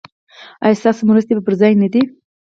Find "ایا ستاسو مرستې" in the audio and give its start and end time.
0.63-1.33